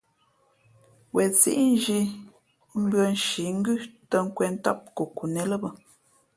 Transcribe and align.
Wen 1.15 1.31
síʼ 1.39 1.59
nzhī 1.73 1.99
mbʉ̄ᾱ 2.83 3.05
nshǐ 3.15 3.43
ngʉ́ 3.59 3.75
tᾱ^nkwēn 4.09 4.51
ntám 4.59 4.77
kokonet 4.95 5.47
lά 5.51 5.57
bᾱ. 5.63 5.69